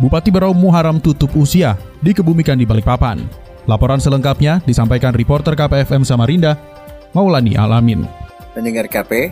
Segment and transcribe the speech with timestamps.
[0.00, 3.20] Bupati Berau Muharam tutup usia dikebumikan di Balikpapan.
[3.68, 6.56] Laporan selengkapnya disampaikan reporter KPFM Samarinda,
[7.12, 8.08] Maulani Alamin.
[8.56, 9.28] Pendengar KP,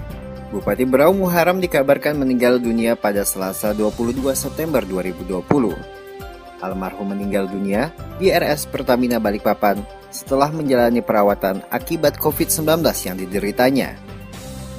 [0.52, 5.40] Bupati Berau Muharam dikabarkan meninggal dunia pada Selasa 22 September 2020.
[6.60, 7.88] Almarhum meninggal dunia
[8.20, 9.80] di RS Pertamina Balikpapan
[10.12, 13.96] setelah menjalani perawatan akibat COVID-19 yang dideritanya.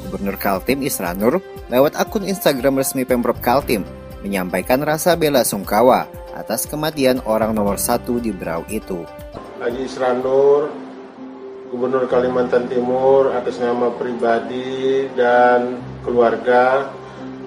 [0.06, 1.42] Gubernur Kaltim Isranur
[1.74, 3.82] lewat akun Instagram resmi Pemprov Kaltim
[4.24, 9.04] menyampaikan rasa bela sungkawa atas kematian orang nomor satu di Berau itu.
[9.60, 10.72] Haji Isranur,
[11.70, 16.90] Gubernur Kalimantan Timur atas nama pribadi dan keluarga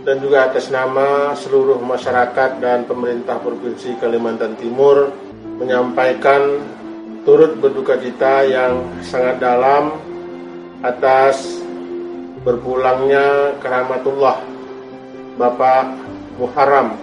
[0.02, 5.14] dan juga atas nama seluruh masyarakat dan pemerintah Provinsi Kalimantan Timur
[5.56, 6.58] menyampaikan
[7.22, 9.94] turut berduka cita yang sangat dalam
[10.82, 11.62] atas
[12.42, 14.42] berpulangnya keramatullah
[15.38, 16.01] Bapak
[16.40, 16.96] Muharram.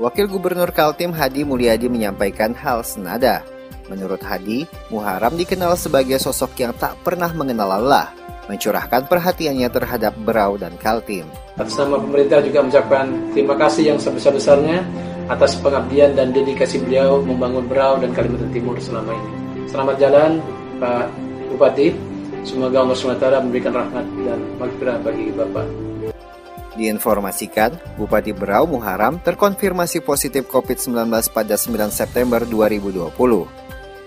[0.00, 3.44] Wakil Gubernur Kaltim Hadi Mulyadi menyampaikan hal senada.
[3.86, 8.08] Menurut Hadi, Muharram dikenal sebagai sosok yang tak pernah mengenal lelah,
[8.46, 11.26] mencurahkan perhatiannya terhadap Berau dan Kaltim.
[11.58, 14.86] Atas nama pemerintah juga mengucapkan terima kasih yang sebesar-besarnya
[15.30, 19.30] atas pengabdian dan dedikasi beliau membangun Berau dan Kalimantan Timur selama ini.
[19.70, 20.42] Selamat jalan
[20.82, 21.06] Pak
[21.54, 21.94] Bupati,
[22.42, 25.79] semoga Allah SWT memberikan rahmat dan maghfirah bagi Bapak.
[26.78, 33.10] Diinformasikan, Bupati Berau Muharam terkonfirmasi positif COVID-19 pada 9 September 2020.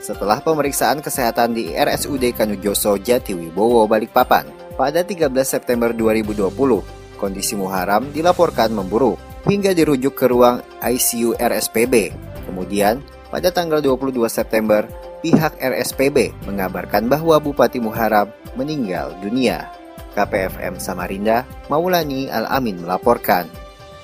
[0.03, 8.72] Setelah pemeriksaan kesehatan di RSUD Kanujoso Jatiwibowo Balikpapan pada 13 September 2020, kondisi Muharam dilaporkan
[8.75, 9.16] memburuk
[9.47, 12.12] hingga dirujuk ke ruang ICU RSPB.
[12.47, 13.00] Kemudian,
[13.31, 14.84] pada tanggal 22 September,
[15.23, 18.28] pihak RSPB mengabarkan bahwa Bupati Muharam
[18.59, 19.82] meninggal dunia.
[20.13, 23.50] KPFM Samarinda, Maulani Al-Amin melaporkan.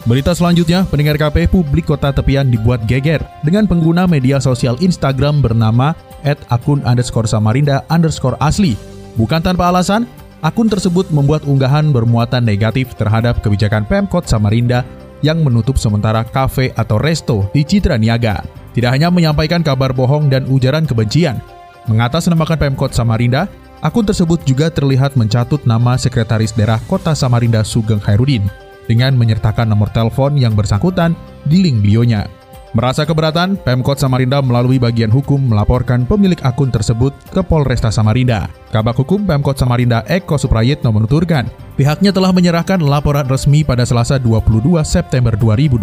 [0.07, 5.91] Berita selanjutnya, pendengar KP publik kota tepian dibuat geger dengan pengguna media sosial Instagram bernama
[6.23, 8.79] at akun underscore Samarinda underscore asli.
[9.19, 10.07] Bukan tanpa alasan,
[10.39, 14.87] akun tersebut membuat unggahan bermuatan negatif terhadap kebijakan Pemkot Samarinda
[15.19, 18.39] yang menutup sementara kafe atau resto di Citra Niaga.
[18.71, 21.43] Tidak hanya menyampaikan kabar bohong dan ujaran kebencian,
[21.91, 28.43] mengatasnamakan Pemkot Samarinda, Akun tersebut juga terlihat mencatut nama Sekretaris Daerah Kota Samarinda Sugeng Hairudin
[28.91, 31.15] dengan menyertakan nomor telepon yang bersangkutan
[31.47, 32.27] di link bionya.
[32.75, 38.51] Merasa keberatan, Pemkot Samarinda melalui bagian hukum melaporkan pemilik akun tersebut ke Polresta Samarinda.
[38.69, 44.85] Kabak Hukum Pemkot Samarinda Eko Suprayitno menuturkan, pihaknya telah menyerahkan laporan resmi pada Selasa 22
[44.85, 45.81] September 2020.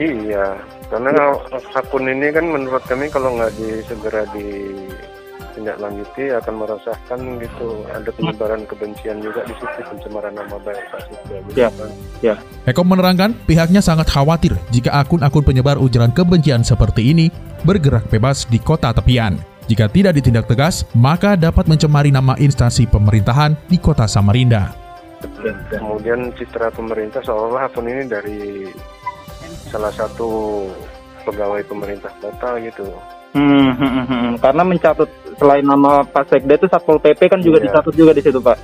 [0.00, 0.56] Iya,
[0.88, 1.12] karena
[1.76, 4.48] akun ini kan menurut kami kalau nggak di, segera di
[5.64, 11.32] lanjuti akan merasakan gitu ada penyebaran kebencian juga di situ pencemaran nama baik Pak gitu.
[11.58, 11.68] Ya.
[12.22, 12.34] ya.
[12.68, 17.26] Eko menerangkan pihaknya sangat khawatir jika akun-akun penyebar ujaran kebencian seperti ini
[17.66, 19.40] bergerak bebas di kota tepian.
[19.68, 24.72] Jika tidak ditindak tegas, maka dapat mencemari nama instansi pemerintahan di kota Samarinda.
[25.68, 28.64] Kemudian citra pemerintah seolah-olah akun ini dari
[29.68, 30.64] salah satu
[31.28, 32.88] pegawai pemerintah kota gitu.
[33.36, 34.32] Hmm, hmm, hmm, hmm.
[34.40, 37.64] karena mencatut selain nama Pak Sekda itu Satpol PP kan juga iya.
[37.68, 38.58] dicatut juga di situ Pak.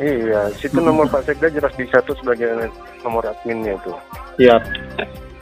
[0.00, 0.86] Iya, situ hmm.
[0.86, 2.70] nomor Pak Sekda jelas dicatut sebagai
[3.02, 3.92] nomor adminnya itu.
[4.40, 4.56] Iya.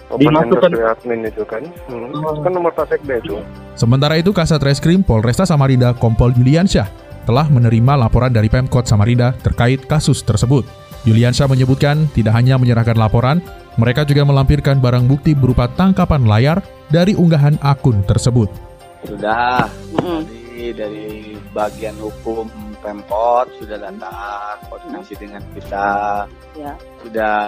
[0.09, 1.61] Dimasukkan admin itu kan,
[1.93, 2.25] hmm.
[2.25, 2.41] oh.
[2.41, 3.37] kan nomor Pak Sekda itu.
[3.77, 6.89] Sementara itu Kasat Reskrim Polresta Samarinda Kompol Juliansyah
[7.29, 10.65] telah menerima laporan dari Pemkot Samarinda terkait kasus tersebut.
[11.09, 13.41] Juliansyah menyebutkan tidak hanya menyerahkan laporan,
[13.81, 16.61] mereka juga melampirkan barang bukti berupa tangkapan layar
[16.93, 18.53] dari unggahan akun tersebut.
[19.09, 21.09] Sudah, dari, dari
[21.57, 25.91] bagian hukum Pemkot sudah datang koordinasi dengan kita,
[26.55, 26.79] ya.
[27.03, 27.39] sudah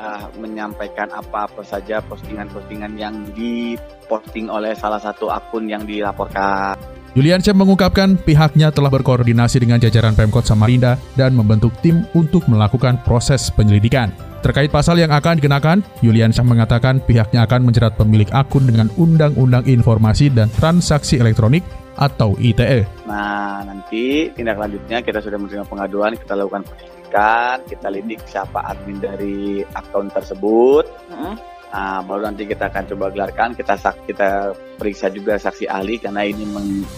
[0.42, 6.74] menyampaikan apa-apa saja postingan-postingan yang diposting oleh salah satu akun yang dilaporkan.
[7.10, 13.02] Julian Syam mengungkapkan pihaknya telah berkoordinasi dengan jajaran Pemkot Samarinda dan membentuk tim untuk melakukan
[13.02, 14.14] proses penyelidikan.
[14.40, 19.66] Terkait pasal yang akan dikenakan, Yulian Syah mengatakan pihaknya akan menjerat pemilik akun dengan Undang-Undang
[19.66, 21.66] Informasi dan Transaksi Elektronik
[21.98, 22.86] atau ITE.
[23.04, 29.02] Nah, nanti tindak lanjutnya kita sudah menerima pengaduan, kita lakukan penyelidikan, kita lidik siapa admin
[29.02, 30.86] dari akun tersebut.
[31.10, 31.34] Hmm.
[31.70, 36.26] Nah, baru nanti kita akan coba gelarkan, kita sak kita periksa juga saksi ahli karena
[36.26, 36.42] ini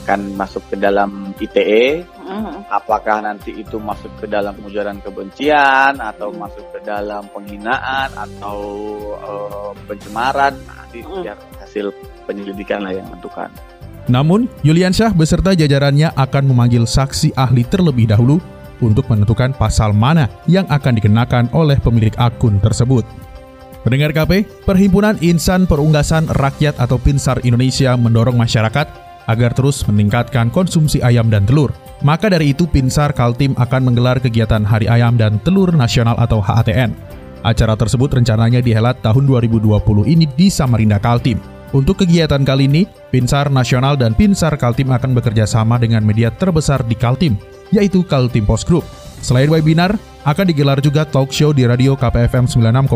[0.09, 2.01] akan masuk ke dalam ITE.
[2.01, 2.73] Mm-hmm.
[2.73, 6.39] Apakah nanti itu masuk ke dalam ujaran kebencian atau mm.
[6.41, 8.59] masuk ke dalam penghinaan atau
[9.21, 10.57] uh, pencemaran?
[10.65, 11.21] Nanti mm.
[11.21, 11.93] biar hasil
[12.25, 13.53] penyelidikan lah yang menentukan.
[14.09, 18.41] Namun, Yuliansyah beserta jajarannya akan memanggil saksi ahli terlebih dahulu
[18.83, 23.07] untuk menentukan pasal mana yang akan dikenakan oleh pemilik akun tersebut.
[23.83, 28.87] Pendengar KP, Perhimpunan Insan Perunggasan Rakyat atau Pinsar Indonesia mendorong masyarakat
[29.27, 31.75] agar terus meningkatkan konsumsi ayam dan telur.
[32.03, 36.95] Maka dari itu Pinsar Kaltim akan menggelar kegiatan Hari Ayam dan Telur Nasional atau HATN.
[37.43, 41.43] Acara tersebut rencananya dihelat tahun 2020 ini di Samarinda Kaltim.
[41.75, 46.87] Untuk kegiatan kali ini, Pinsar Nasional dan Pinsar Kaltim akan bekerja sama dengan media terbesar
[46.87, 47.35] di Kaltim,
[47.75, 48.87] yaitu Kaltim Post Group.
[49.23, 49.95] Selain webinar,
[50.27, 52.91] akan digelar juga talk show di radio KPFM 96,8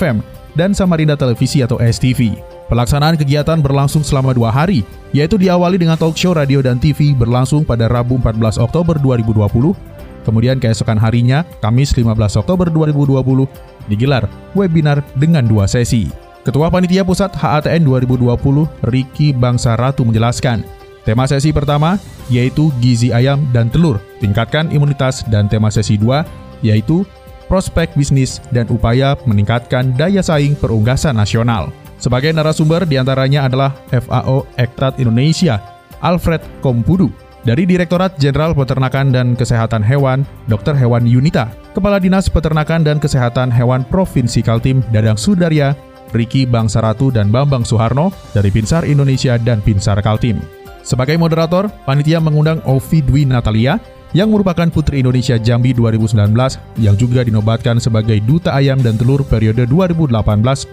[0.00, 0.16] FM
[0.56, 2.32] dan Samarinda Televisi atau STV.
[2.72, 4.80] Pelaksanaan kegiatan berlangsung selama dua hari,
[5.12, 9.76] yaitu diawali dengan talk show radio dan TV berlangsung pada Rabu 14 Oktober 2020,
[10.24, 13.44] kemudian keesokan harinya, Kamis 15 Oktober 2020,
[13.88, 16.08] digelar webinar dengan dua sesi.
[16.48, 20.64] Ketua Panitia Pusat HATN 2020, Riki Bangsa Ratu menjelaskan,
[21.08, 21.96] tema sesi pertama
[22.28, 27.08] yaitu gizi ayam dan telur, tingkatkan imunitas dan tema sesi 2 yaitu
[27.48, 31.72] prospek bisnis dan upaya meningkatkan daya saing perunggasan nasional.
[31.96, 35.58] Sebagai narasumber di antaranya adalah FAO Ektat Indonesia,
[36.04, 37.08] Alfred Kompudu,
[37.42, 40.76] dari Direktorat Jenderal Peternakan dan Kesehatan Hewan, Dr.
[40.76, 45.72] Hewan Yunita, Kepala Dinas Peternakan dan Kesehatan Hewan Provinsi Kaltim, Dadang Sudarya,
[46.12, 50.57] Riki Bangsaratu dan Bambang Soeharno dari Pinsar Indonesia dan Pinsar Kaltim.
[50.88, 53.76] Sebagai moderator, panitia mengundang Ovi Dwi Natalia,
[54.16, 56.32] yang merupakan Putri Indonesia Jambi 2019
[56.80, 60.72] yang juga dinobatkan sebagai Duta Ayam dan Telur periode 2018-2021.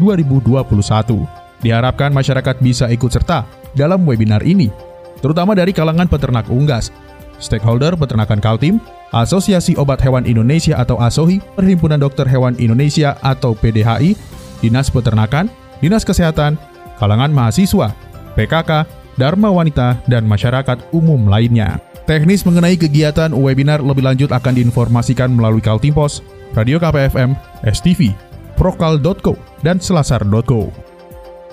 [1.59, 3.43] Diharapkan masyarakat bisa ikut serta
[3.75, 4.71] dalam webinar ini,
[5.19, 6.95] terutama dari kalangan peternak unggas,
[7.43, 8.79] stakeholder peternakan Kaltim,
[9.11, 14.15] Asosiasi Obat Hewan Indonesia atau ASOHI, Perhimpunan Dokter Hewan Indonesia atau PDHI,
[14.63, 15.51] Dinas Peternakan,
[15.83, 16.55] Dinas Kesehatan,
[17.03, 17.91] kalangan mahasiswa,
[18.39, 21.79] PKK, Dharma Wanita, dan masyarakat umum lainnya.
[22.05, 26.21] Teknis mengenai kegiatan webinar lebih lanjut akan diinformasikan melalui Kaltimpos,
[26.53, 27.33] Radio KPFM,
[27.65, 28.13] STV,
[28.53, 29.33] Prokal.co,
[29.65, 30.69] dan Selasar.co.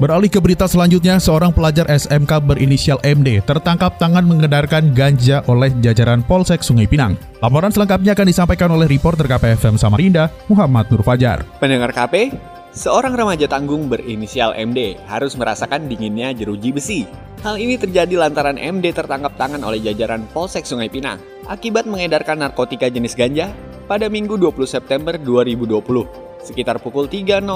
[0.00, 6.25] Beralih ke berita selanjutnya, seorang pelajar SMK berinisial MD tertangkap tangan mengedarkan ganja oleh jajaran
[6.26, 7.14] Polsek Sungai Pinang.
[7.38, 11.44] Laporan selengkapnya akan disampaikan oleh reporter KPFM Samarinda, Muhammad Nur Fajar.
[11.61, 12.35] Pendengar KP,
[12.72, 17.04] seorang remaja tanggung berinisial MD harus merasakan dinginnya jeruji besi
[17.42, 21.19] Hal ini terjadi lantaran MD tertangkap tangan oleh jajaran Polsek Sungai Pinang
[21.50, 23.50] akibat mengedarkan narkotika jenis ganja
[23.90, 27.46] pada Minggu 20 September 2020 sekitar pukul 3.00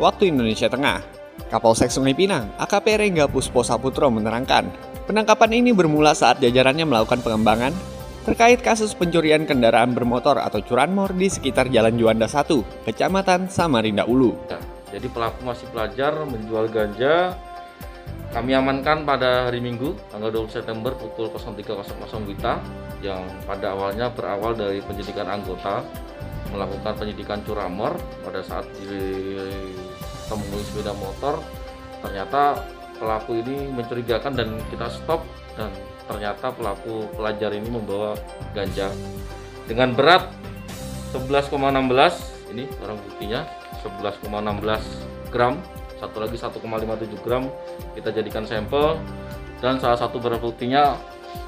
[0.00, 1.04] waktu Indonesia Tengah.
[1.52, 4.70] Kapolsek Sungai Pinang, AKP Rengga Puspo Saputro menerangkan,
[5.04, 7.74] penangkapan ini bermula saat jajarannya melakukan pengembangan
[8.24, 14.48] terkait kasus pencurian kendaraan bermotor atau curanmor di sekitar Jalan Juanda 1, Kecamatan Samarinda Ulu.
[14.88, 17.36] Jadi pelaku masih pelajar menjual ganja
[18.34, 22.58] kami amankan pada hari Minggu, tanggal 20 September pukul 03.00 Wita,
[22.98, 25.86] yang pada awalnya berawal dari penyidikan anggota
[26.50, 27.94] melakukan penyidikan curamor
[28.26, 31.38] pada saat ditemui sepeda motor.
[32.02, 32.58] Ternyata
[32.98, 35.22] pelaku ini mencurigakan dan kita stop
[35.54, 35.70] dan
[36.04, 38.16] ternyata pelaku pelajar ini membawa
[38.52, 38.92] ganja
[39.64, 40.28] dengan berat
[41.16, 43.40] 11,16 ini barang buktinya
[43.80, 45.56] 11,16 gram
[45.98, 47.48] satu lagi 1,57 gram
[47.96, 49.00] kita jadikan sampel
[49.64, 50.98] dan salah satu barang buktinya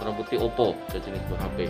[0.01, 1.69] barang bukti Oppo buah HP.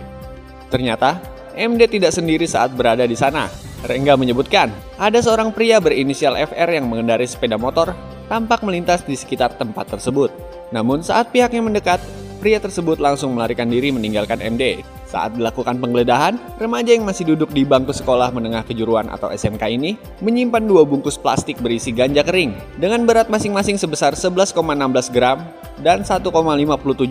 [0.71, 1.19] Ternyata
[1.57, 3.49] MD tidak sendiri saat berada di sana.
[3.85, 7.93] Rengga menyebutkan, ada seorang pria berinisial FR yang mengendarai sepeda motor
[8.25, 10.33] tampak melintas di sekitar tempat tersebut.
[10.73, 12.01] Namun saat pihaknya mendekat,
[12.47, 14.79] pria tersebut langsung melarikan diri meninggalkan MD.
[15.03, 19.99] Saat dilakukan penggeledahan, remaja yang masih duduk di bangku sekolah menengah kejuruan atau SMK ini
[20.23, 24.55] menyimpan dua bungkus plastik berisi ganja kering dengan berat masing-masing sebesar 11,16
[25.11, 25.43] gram
[25.83, 26.23] dan 1,57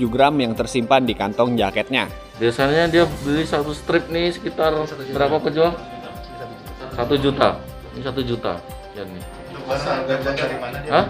[0.09, 2.09] gram yang tersimpan di kantong jaketnya.
[2.41, 4.73] Biasanya dia beli satu strip nih sekitar
[5.13, 5.77] berapa penjual?
[6.97, 7.61] Satu juta.
[7.93, 8.57] Ini satu juta.
[8.97, 9.21] Ya nih.
[9.69, 10.93] Asal ganja dari mana dia?
[10.97, 11.05] Hah?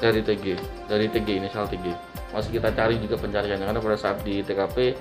[0.00, 0.44] Dari TG.
[0.88, 4.94] Dari TG, inisial TG masih kita cari juga pencariannya karena pada saat di TKP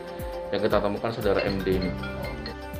[0.49, 1.91] yang kita temukan saudara MD ini.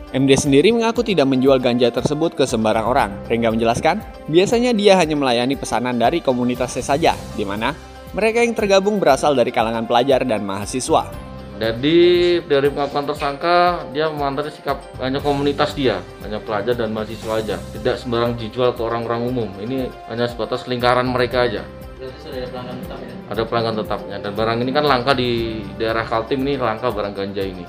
[0.10, 3.12] MD sendiri mengaku tidak menjual ganja tersebut ke sembarang orang.
[3.30, 7.78] Rengga menjelaskan, biasanya dia hanya melayani pesanan dari komunitasnya saja, di mana
[8.18, 11.30] mereka yang tergabung berasal dari kalangan pelajar dan mahasiswa.
[11.62, 17.62] Jadi dari pengakuan tersangka dia memantari sikap hanya komunitas dia, hanya pelajar dan mahasiswa aja,
[17.78, 19.50] tidak sembarang dijual ke orang-orang umum.
[19.62, 21.62] Ini hanya sebatas lingkaran mereka aja.
[22.10, 23.14] Ada pelanggan tetap ya?
[23.30, 25.32] Ada pelanggan tetapnya dan barang ini kan langka di
[25.78, 27.66] daerah Kaltim ini langka barang ganja ini.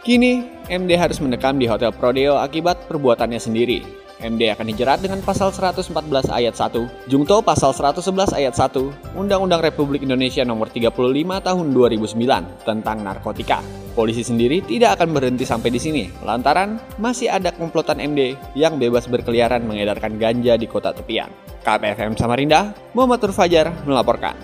[0.00, 3.84] Kini, MD harus mendekam di Hotel Prodeo akibat perbuatannya sendiri.
[4.20, 5.96] MD akan dijerat dengan pasal 114
[6.28, 10.92] ayat 1, Jungto pasal 111 ayat 1, Undang-Undang Republik Indonesia nomor 35
[11.40, 13.79] tahun 2009 tentang narkotika.
[13.90, 19.10] Polisi sendiri tidak akan berhenti sampai di sini, lantaran masih ada komplotan MD yang bebas
[19.10, 21.26] berkeliaran mengedarkan ganja di kota tepian.
[21.66, 24.38] KPFM Samarinda, Muhammad Fajar melaporkan.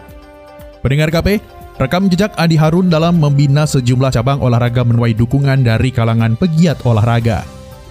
[0.83, 1.39] Pendengar KP,
[1.79, 7.47] rekam jejak Adi Harun dalam membina sejumlah cabang olahraga menuai dukungan dari kalangan pegiat olahraga.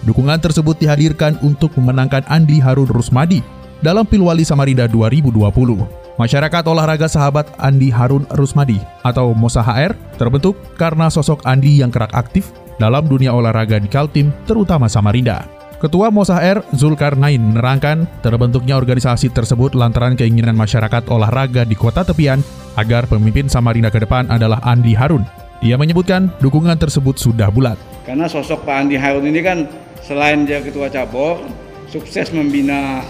[0.06, 3.42] Dukungan tersebut dihadirkan untuk memenangkan Andi Harun Rusmadi
[3.82, 6.05] dalam Pilwali Samarinda 2020.
[6.16, 12.16] Masyarakat olahraga sahabat Andi Harun Rusmadi atau Mosa HR terbentuk karena sosok Andi yang kerak
[12.16, 15.44] aktif dalam dunia olahraga di Kaltim, terutama Samarinda.
[15.76, 22.40] Ketua Mosa HR Zulkarnain menerangkan terbentuknya organisasi tersebut lantaran keinginan masyarakat olahraga di kota tepian
[22.80, 25.28] agar pemimpin Samarinda ke depan adalah Andi Harun.
[25.60, 27.76] Dia menyebutkan dukungan tersebut sudah bulat.
[28.08, 29.68] Karena sosok Pak Andi Harun ini kan
[30.00, 31.44] selain dia ketua cabur,
[31.92, 33.04] sukses membina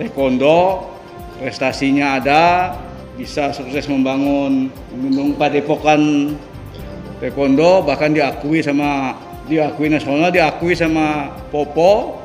[0.00, 0.91] taekwondo,
[1.40, 2.74] prestasinya ada,
[3.16, 6.34] bisa sukses membangun gunung padepokan
[7.20, 9.14] taekwondo, bahkan diakui sama
[9.46, 12.18] diakui nasional, diakui sama Popo.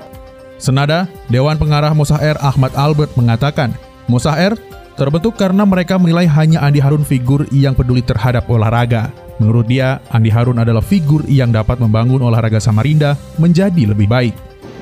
[0.58, 3.78] Senada, Dewan Pengarah Mosaher Ahmad Albert mengatakan,
[4.10, 4.58] Mosaher
[4.98, 9.14] terbentuk karena mereka menilai hanya Andi Harun figur yang peduli terhadap olahraga.
[9.38, 14.34] Menurut dia, Andi Harun adalah figur yang dapat membangun olahraga Samarinda menjadi lebih baik.